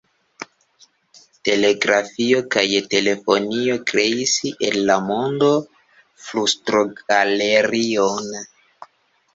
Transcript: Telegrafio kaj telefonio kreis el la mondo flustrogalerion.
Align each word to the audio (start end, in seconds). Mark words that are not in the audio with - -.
Telegrafio 1.49 2.39
kaj 2.55 2.65
telefonio 2.95 3.77
kreis 3.93 4.35
el 4.71 4.79
la 4.93 4.97
mondo 5.13 5.51
flustrogalerion. 6.25 8.35